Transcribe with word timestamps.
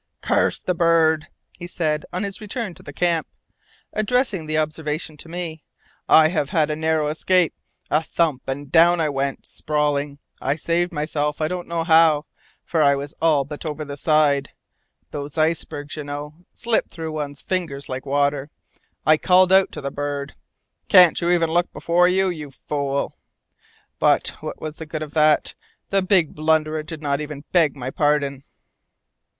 "Curse 0.21 0.61
the 0.61 0.73
bird!" 0.73 1.27
he 1.59 1.67
said 1.67 2.05
on 2.11 2.23
his 2.23 2.41
return 2.41 2.73
to 2.73 2.81
the 2.81 2.91
camp, 2.91 3.27
addressing 3.93 4.47
the 4.47 4.57
observation 4.57 5.15
to 5.17 5.29
me. 5.29 5.63
"I 6.09 6.29
have 6.29 6.49
had 6.49 6.71
a 6.71 6.75
narrow 6.75 7.05
escape! 7.05 7.53
A 7.91 8.01
thump, 8.01 8.41
and 8.47 8.67
down 8.67 8.99
I 8.99 9.09
went, 9.09 9.45
sprawling. 9.45 10.17
I 10.41 10.55
saved 10.55 10.91
myself 10.91 11.39
I 11.39 11.47
don't 11.47 11.67
know 11.67 11.83
how, 11.83 12.25
for 12.63 12.81
I 12.81 12.95
was 12.95 13.13
all 13.21 13.43
but 13.45 13.63
over 13.63 13.85
the 13.85 13.95
side. 13.95 14.49
Those 15.11 15.37
ice 15.37 15.63
ledges, 15.69 15.97
you 15.97 16.03
know, 16.03 16.33
slip 16.51 16.89
through 16.89 17.11
one's 17.11 17.41
fingers 17.41 17.87
like 17.87 18.03
water. 18.07 18.49
I 19.05 19.17
called 19.17 19.51
out 19.53 19.71
to 19.73 19.81
the 19.81 19.91
bird, 19.91 20.33
'Can't 20.87 21.21
you 21.21 21.29
even 21.29 21.51
look 21.51 21.71
before 21.71 22.07
you, 22.07 22.29
you 22.29 22.49
fool?' 22.49 23.13
But 23.99 24.29
what 24.41 24.59
was 24.59 24.77
the 24.77 24.87
good 24.87 25.03
of 25.03 25.13
that? 25.13 25.53
The 25.91 26.01
big 26.01 26.33
blunderer 26.33 26.81
did 26.81 27.03
not 27.03 27.21
even 27.21 27.43
beg 27.51 27.75
my 27.75 27.91
pardon!" 27.91 28.43